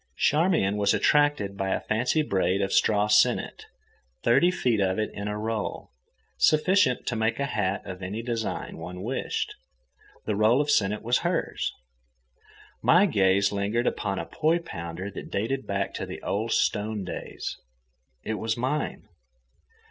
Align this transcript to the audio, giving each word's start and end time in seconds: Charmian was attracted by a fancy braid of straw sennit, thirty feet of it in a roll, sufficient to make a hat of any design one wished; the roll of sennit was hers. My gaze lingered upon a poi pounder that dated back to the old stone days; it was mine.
Charmian 0.17 0.77
was 0.77 0.95
attracted 0.95 1.55
by 1.55 1.69
a 1.69 1.79
fancy 1.79 2.23
braid 2.23 2.59
of 2.63 2.73
straw 2.73 3.05
sennit, 3.05 3.67
thirty 4.23 4.49
feet 4.49 4.79
of 4.81 4.97
it 4.97 5.11
in 5.13 5.27
a 5.27 5.37
roll, 5.37 5.91
sufficient 6.37 7.05
to 7.05 7.15
make 7.15 7.39
a 7.39 7.45
hat 7.45 7.85
of 7.85 8.01
any 8.01 8.23
design 8.23 8.77
one 8.79 9.03
wished; 9.03 9.53
the 10.25 10.35
roll 10.35 10.59
of 10.59 10.71
sennit 10.71 11.03
was 11.03 11.19
hers. 11.19 11.71
My 12.81 13.05
gaze 13.05 13.51
lingered 13.51 13.85
upon 13.85 14.17
a 14.17 14.25
poi 14.25 14.57
pounder 14.57 15.11
that 15.11 15.29
dated 15.29 15.67
back 15.67 15.93
to 15.93 16.07
the 16.07 16.19
old 16.23 16.51
stone 16.51 17.03
days; 17.03 17.59
it 18.23 18.39
was 18.39 18.57
mine. 18.57 19.03